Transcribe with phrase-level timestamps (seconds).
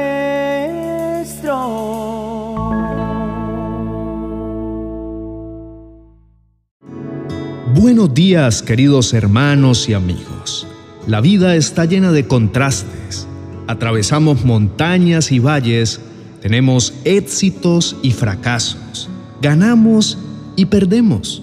[7.73, 10.67] Buenos días queridos hermanos y amigos.
[11.07, 13.29] La vida está llena de contrastes.
[13.67, 16.01] Atravesamos montañas y valles,
[16.41, 19.09] tenemos éxitos y fracasos,
[19.41, 20.17] ganamos
[20.57, 21.41] y perdemos.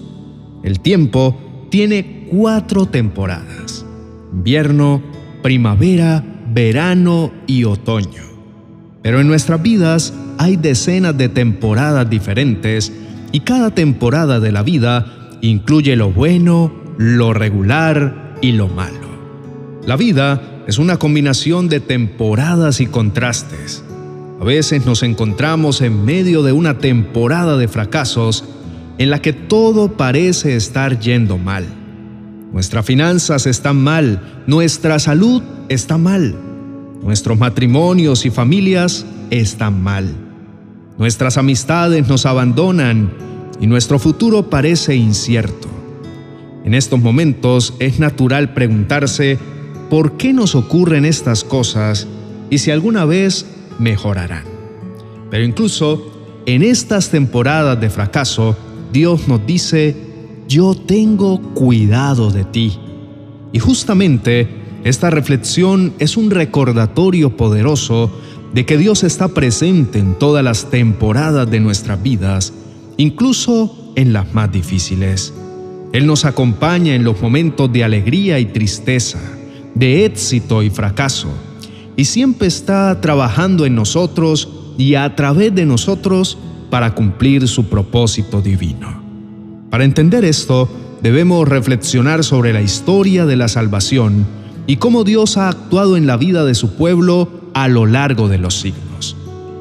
[0.61, 1.35] El tiempo
[1.71, 3.87] tiene cuatro temporadas,
[4.31, 5.01] invierno,
[5.41, 6.23] primavera,
[6.53, 8.23] verano y otoño.
[9.01, 12.91] Pero en nuestras vidas hay decenas de temporadas diferentes
[13.31, 15.05] y cada temporada de la vida
[15.41, 19.11] incluye lo bueno, lo regular y lo malo.
[19.85, 23.83] La vida es una combinación de temporadas y contrastes.
[24.39, 28.43] A veces nos encontramos en medio de una temporada de fracasos
[28.97, 31.65] en la que todo parece estar yendo mal.
[32.53, 35.41] Nuestras finanzas están mal, nuestra salud
[35.73, 36.35] está mal,
[37.01, 40.13] nuestros matrimonios y familias están mal,
[40.97, 43.11] nuestras amistades nos abandonan
[43.61, 45.69] y nuestro futuro parece incierto.
[46.65, 49.39] En estos momentos es natural preguntarse
[49.89, 52.05] por qué nos ocurren estas cosas
[52.49, 53.45] y si alguna vez
[53.79, 54.43] mejorarán.
[55.29, 56.11] Pero incluso
[56.45, 58.57] en estas temporadas de fracaso,
[58.91, 59.95] Dios nos dice,
[60.49, 62.77] yo tengo cuidado de ti.
[63.53, 68.11] Y justamente esta reflexión es un recordatorio poderoso
[68.53, 72.53] de que Dios está presente en todas las temporadas de nuestras vidas
[72.97, 75.33] incluso en las más difíciles.
[75.93, 79.19] Él nos acompaña en los momentos de alegría y tristeza,
[79.75, 81.29] de éxito y fracaso,
[81.95, 86.37] y siempre está trabajando en nosotros y a través de nosotros
[86.69, 89.01] para cumplir su propósito divino.
[89.69, 90.69] Para entender esto,
[91.01, 94.25] debemos reflexionar sobre la historia de la salvación
[94.67, 98.37] y cómo Dios ha actuado en la vida de su pueblo a lo largo de
[98.37, 99.15] los siglos.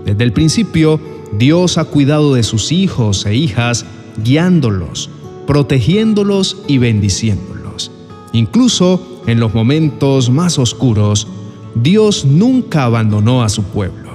[0.04, 1.00] Desde el principio,
[1.38, 3.84] Dios ha cuidado de sus hijos e hijas,
[4.24, 5.10] guiándolos,
[5.46, 7.90] protegiéndolos y bendiciéndolos.
[8.32, 11.26] Incluso en los momentos más oscuros,
[11.74, 14.10] Dios nunca abandonó a su pueblo.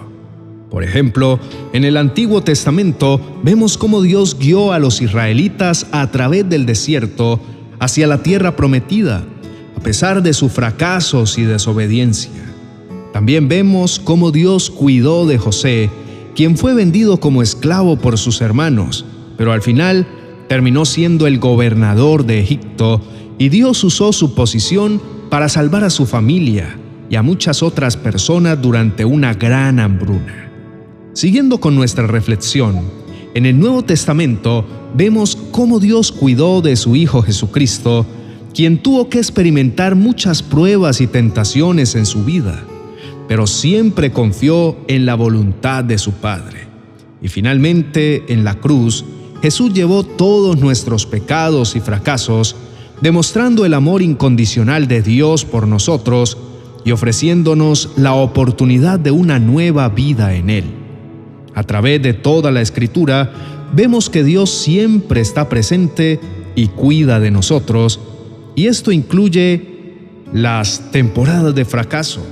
[0.69, 1.39] Por ejemplo,
[1.71, 7.39] en el Antiguo Testamento vemos cómo Dios guió a los israelitas a través del desierto
[7.79, 9.23] hacia la tierra prometida,
[9.85, 12.31] pesar de sus fracasos y desobediencia.
[13.13, 15.91] También vemos cómo Dios cuidó de José
[16.35, 19.05] quien fue vendido como esclavo por sus hermanos,
[19.37, 20.07] pero al final
[20.49, 22.99] terminó siendo el gobernador de Egipto
[23.37, 28.59] y Dios usó su posición para salvar a su familia y a muchas otras personas
[28.59, 30.49] durante una gran hambruna.
[31.13, 32.81] Siguiendo con nuestra reflexión,
[33.35, 34.65] en el Nuevo Testamento
[34.95, 38.07] vemos cómo Dios cuidó de su Hijo Jesucristo,
[38.55, 42.63] quien tuvo que experimentar muchas pruebas y tentaciones en su vida
[43.27, 46.67] pero siempre confió en la voluntad de su Padre.
[47.21, 49.05] Y finalmente, en la cruz,
[49.41, 52.55] Jesús llevó todos nuestros pecados y fracasos,
[53.01, 56.37] demostrando el amor incondicional de Dios por nosotros
[56.83, 60.65] y ofreciéndonos la oportunidad de una nueva vida en Él.
[61.55, 63.31] A través de toda la Escritura,
[63.73, 66.19] vemos que Dios siempre está presente
[66.55, 67.99] y cuida de nosotros,
[68.55, 69.73] y esto incluye
[70.33, 72.25] las temporadas de fracaso,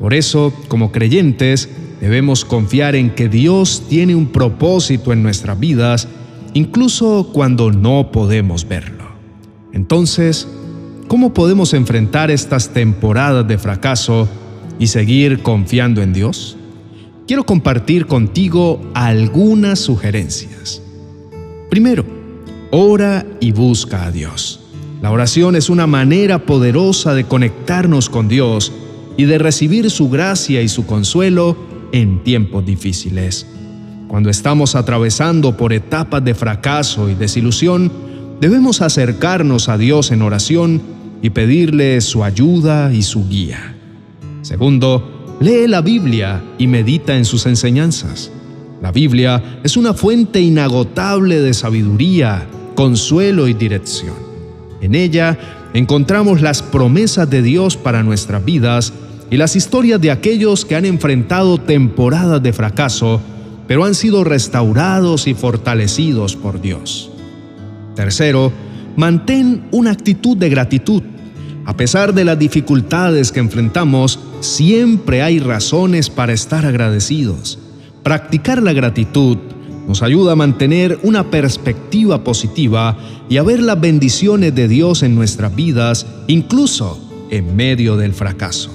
[0.00, 1.68] por eso, como creyentes,
[2.00, 6.08] debemos confiar en que Dios tiene un propósito en nuestras vidas,
[6.54, 9.10] incluso cuando no podemos verlo.
[9.74, 10.48] Entonces,
[11.06, 14.26] ¿cómo podemos enfrentar estas temporadas de fracaso
[14.78, 16.56] y seguir confiando en Dios?
[17.26, 20.80] Quiero compartir contigo algunas sugerencias.
[21.68, 22.06] Primero,
[22.70, 24.59] ora y busca a Dios.
[25.02, 28.70] La oración es una manera poderosa de conectarnos con Dios
[29.16, 31.56] y de recibir su gracia y su consuelo
[31.92, 33.46] en tiempos difíciles.
[34.08, 37.90] Cuando estamos atravesando por etapas de fracaso y desilusión,
[38.40, 40.82] debemos acercarnos a Dios en oración
[41.22, 43.76] y pedirle su ayuda y su guía.
[44.42, 48.30] Segundo, lee la Biblia y medita en sus enseñanzas.
[48.82, 54.29] La Biblia es una fuente inagotable de sabiduría, consuelo y dirección.
[54.80, 55.38] En ella
[55.74, 58.92] encontramos las promesas de Dios para nuestras vidas
[59.30, 63.20] y las historias de aquellos que han enfrentado temporadas de fracaso,
[63.68, 67.10] pero han sido restaurados y fortalecidos por Dios.
[67.94, 68.52] Tercero,
[68.96, 71.02] mantén una actitud de gratitud.
[71.66, 77.58] A pesar de las dificultades que enfrentamos, siempre hay razones para estar agradecidos.
[78.02, 79.38] Practicar la gratitud
[79.90, 82.96] nos ayuda a mantener una perspectiva positiva
[83.28, 88.70] y a ver las bendiciones de Dios en nuestras vidas, incluso en medio del fracaso.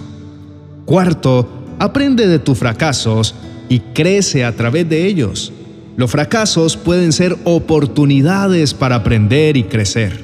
[0.83, 1.47] Cuarto,
[1.79, 3.33] aprende de tus fracasos
[3.69, 5.53] y crece a través de ellos.
[5.95, 10.19] Los fracasos pueden ser oportunidades para aprender y crecer.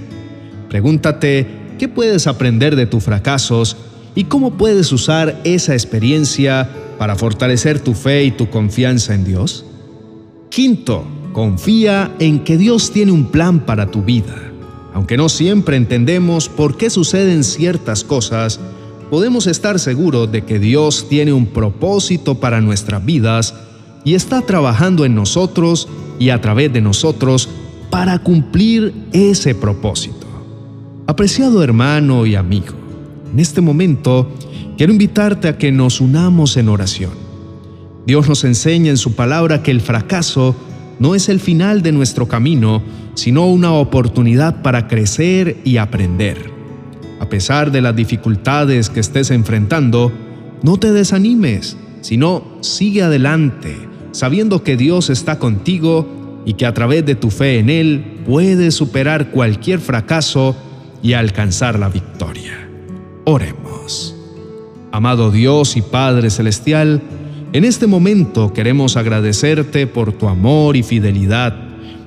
[0.67, 1.47] Pregúntate,
[1.79, 3.77] ¿qué puedes aprender de tus fracasos
[4.13, 9.63] y cómo puedes usar esa experiencia para fortalecer tu fe y tu confianza en Dios?
[10.51, 14.35] Quinto, confía en que Dios tiene un plan para tu vida.
[14.93, 18.59] Aunque no siempre entendemos por qué suceden ciertas cosas,
[19.09, 23.55] podemos estar seguros de que Dios tiene un propósito para nuestras vidas
[24.03, 25.87] y está trabajando en nosotros
[26.19, 27.47] y a través de nosotros
[27.89, 30.27] para cumplir ese propósito.
[31.07, 32.73] Apreciado hermano y amigo,
[33.31, 34.29] en este momento
[34.75, 37.30] quiero invitarte a que nos unamos en oración.
[38.05, 40.55] Dios nos enseña en su palabra que el fracaso
[40.99, 42.81] no es el final de nuestro camino,
[43.13, 46.51] sino una oportunidad para crecer y aprender.
[47.19, 50.11] A pesar de las dificultades que estés enfrentando,
[50.63, 57.05] no te desanimes, sino sigue adelante sabiendo que Dios está contigo y que a través
[57.05, 60.55] de tu fe en Él puedes superar cualquier fracaso
[61.01, 62.67] y alcanzar la victoria.
[63.25, 64.15] Oremos.
[64.91, 67.01] Amado Dios y Padre Celestial,
[67.53, 71.53] en este momento queremos agradecerte por tu amor y fidelidad,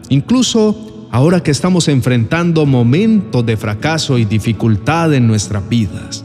[0.08, 6.25] incluso ahora que estamos enfrentando momentos de fracaso y dificultad en nuestras vidas.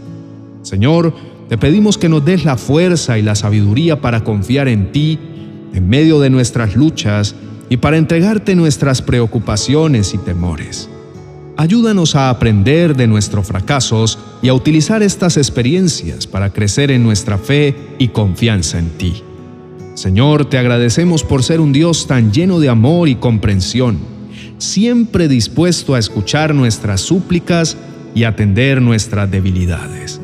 [0.61, 1.13] Señor,
[1.49, 5.19] te pedimos que nos des la fuerza y la sabiduría para confiar en ti
[5.73, 7.35] en medio de nuestras luchas
[7.69, 10.89] y para entregarte nuestras preocupaciones y temores.
[11.59, 17.37] Ayúdanos a aprender de nuestros fracasos y a utilizar estas experiencias para crecer en nuestra
[17.37, 19.23] fe y confianza en ti.
[19.93, 23.97] Señor, te agradecemos por ser un Dios tan lleno de amor y comprensión,
[24.57, 27.75] siempre dispuesto a escuchar nuestras súplicas
[28.15, 30.21] y atender nuestras debilidades.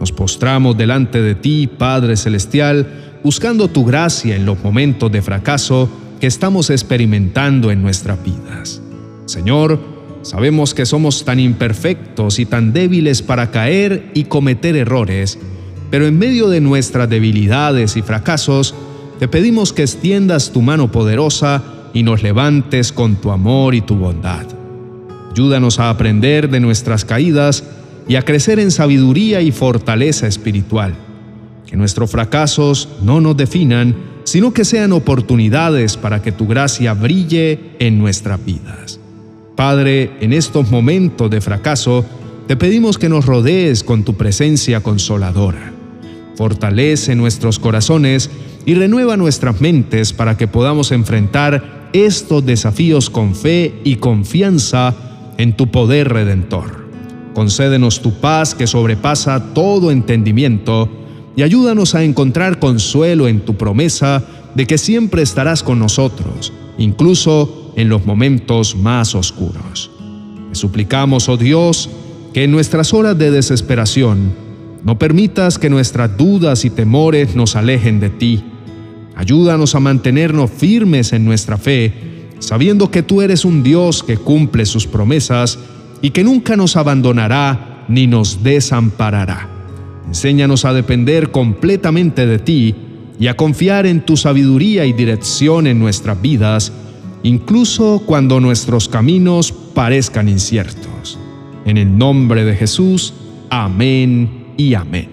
[0.00, 5.88] Nos postramos delante de ti, Padre Celestial, buscando tu gracia en los momentos de fracaso
[6.18, 8.82] que estamos experimentando en nuestras vidas.
[9.26, 9.91] Señor,
[10.22, 15.38] sabemos que somos tan imperfectos y tan débiles para caer y cometer errores,
[15.90, 18.74] pero en medio de nuestras debilidades y fracasos,
[19.18, 23.96] te pedimos que extiendas tu mano poderosa y nos levantes con tu amor y tu
[23.96, 24.46] bondad.
[25.32, 27.64] Ayúdanos a aprender de nuestras caídas
[28.08, 30.94] y a crecer en sabiduría y fortaleza espiritual
[31.72, 37.70] que nuestros fracasos no nos definan, sino que sean oportunidades para que tu gracia brille
[37.78, 39.00] en nuestras vidas.
[39.56, 42.04] Padre, en estos momentos de fracaso,
[42.46, 45.72] te pedimos que nos rodees con tu presencia consoladora.
[46.36, 48.30] Fortalece nuestros corazones
[48.64, 54.94] y renueva nuestras mentes para que podamos enfrentar estos desafíos con fe y confianza
[55.36, 56.86] en tu poder redentor.
[57.34, 60.88] Concédenos tu paz que sobrepasa todo entendimiento
[61.36, 64.22] y ayúdanos a encontrar consuelo en tu promesa
[64.54, 69.90] de que siempre estarás con nosotros, incluso en los momentos más oscuros.
[70.50, 71.88] Te suplicamos, oh Dios,
[72.32, 74.32] que en nuestras horas de desesperación
[74.84, 78.42] no permitas que nuestras dudas y temores nos alejen de ti.
[79.14, 81.92] Ayúdanos a mantenernos firmes en nuestra fe,
[82.40, 85.58] sabiendo que tú eres un Dios que cumple sus promesas
[86.00, 89.48] y que nunca nos abandonará ni nos desamparará.
[90.08, 92.74] Enséñanos a depender completamente de ti
[93.18, 96.72] y a confiar en tu sabiduría y dirección en nuestras vidas,
[97.22, 101.18] incluso cuando nuestros caminos parezcan inciertos.
[101.64, 103.14] En el nombre de Jesús,
[103.50, 105.10] amén y amén.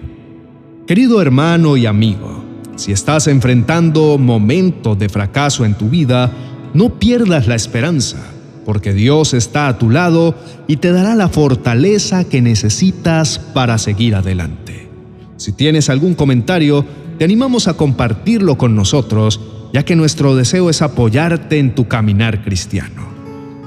[0.86, 2.42] Querido hermano y amigo,
[2.76, 6.32] si estás enfrentando momentos de fracaso en tu vida,
[6.74, 8.18] no pierdas la esperanza,
[8.64, 10.34] porque Dios está a tu lado
[10.66, 14.88] y te dará la fortaleza que necesitas para seguir adelante.
[15.36, 16.84] Si tienes algún comentario,
[17.18, 19.40] te animamos a compartirlo con nosotros,
[19.72, 23.08] ya que nuestro deseo es apoyarte en tu caminar cristiano.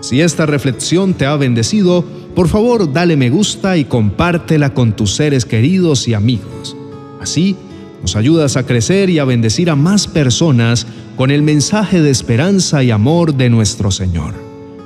[0.01, 2.03] Si esta reflexión te ha bendecido,
[2.35, 6.75] por favor dale me gusta y compártela con tus seres queridos y amigos.
[7.21, 7.55] Así,
[8.01, 12.83] nos ayudas a crecer y a bendecir a más personas con el mensaje de esperanza
[12.83, 14.33] y amor de nuestro Señor.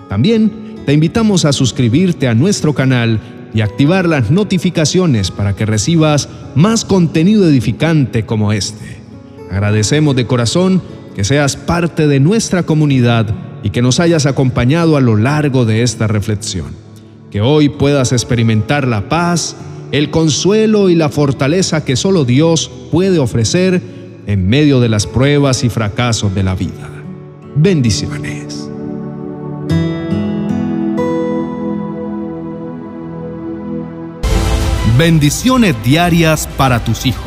[0.07, 0.51] También
[0.85, 3.19] te invitamos a suscribirte a nuestro canal
[3.53, 9.01] y activar las notificaciones para que recibas más contenido edificante como este.
[9.49, 10.81] Agradecemos de corazón
[11.17, 13.25] que seas parte de nuestra comunidad
[13.63, 16.67] y que nos hayas acompañado a lo largo de esta reflexión.
[17.31, 19.55] Que hoy puedas experimentar la paz,
[19.91, 23.81] el consuelo y la fortaleza que solo Dios puede ofrecer
[24.27, 26.87] en medio de las pruebas y fracasos de la vida.
[27.55, 28.69] Bendiciones.
[34.99, 37.26] Bendiciones diarias para tus hijos.